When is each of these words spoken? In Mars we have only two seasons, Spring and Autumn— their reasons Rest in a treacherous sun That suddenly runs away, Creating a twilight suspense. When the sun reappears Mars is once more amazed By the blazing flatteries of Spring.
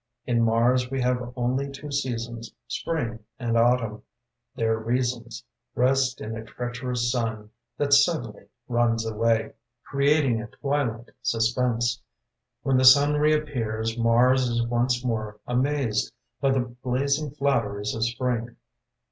In 0.25 0.41
Mars 0.43 0.89
we 0.89 0.99
have 1.01 1.31
only 1.35 1.69
two 1.69 1.91
seasons, 1.91 2.53
Spring 2.67 3.19
and 3.37 3.55
Autumn— 3.55 4.01
their 4.55 4.75
reasons 4.79 5.43
Rest 5.75 6.19
in 6.21 6.35
a 6.35 6.43
treacherous 6.43 7.11
sun 7.11 7.51
That 7.77 7.93
suddenly 7.93 8.47
runs 8.67 9.05
away, 9.05 9.53
Creating 9.83 10.41
a 10.41 10.47
twilight 10.47 11.11
suspense. 11.21 12.01
When 12.63 12.77
the 12.77 12.83
sun 12.85 13.13
reappears 13.13 13.95
Mars 13.95 14.49
is 14.49 14.65
once 14.65 15.05
more 15.05 15.37
amazed 15.45 16.11
By 16.39 16.49
the 16.49 16.61
blazing 16.61 17.29
flatteries 17.29 17.93
of 17.93 18.03
Spring. 18.03 18.55